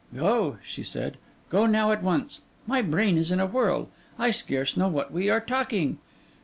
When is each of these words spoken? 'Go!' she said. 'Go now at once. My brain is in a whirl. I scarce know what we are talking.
'Go!' 0.17 0.57
she 0.65 0.81
said. 0.81 1.17
'Go 1.51 1.67
now 1.67 1.91
at 1.91 2.01
once. 2.01 2.41
My 2.65 2.81
brain 2.81 3.19
is 3.19 3.29
in 3.29 3.39
a 3.39 3.45
whirl. 3.45 3.89
I 4.17 4.31
scarce 4.31 4.75
know 4.75 4.87
what 4.87 5.11
we 5.13 5.29
are 5.29 5.39
talking. 5.39 5.99